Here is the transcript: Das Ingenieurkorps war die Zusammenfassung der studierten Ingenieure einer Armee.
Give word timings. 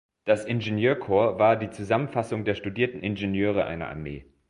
Das 0.25 0.45
Ingenieurkorps 0.45 1.37
war 1.37 1.55
die 1.57 1.69
Zusammenfassung 1.69 2.43
der 2.43 2.55
studierten 2.55 3.01
Ingenieure 3.01 3.65
einer 3.65 3.87
Armee. 3.87 4.25